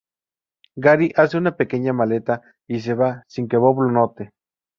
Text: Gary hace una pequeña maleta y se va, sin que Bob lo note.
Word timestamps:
Gary 0.77 1.13
hace 1.15 1.37
una 1.37 1.55
pequeña 1.55 1.93
maleta 1.93 2.41
y 2.67 2.79
se 2.79 2.95
va, 2.95 3.23
sin 3.27 3.47
que 3.47 3.57
Bob 3.57 3.83
lo 3.83 3.91
note. 3.91 4.31